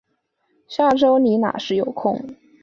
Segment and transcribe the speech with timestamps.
[0.67, 2.35] 下周你那时有空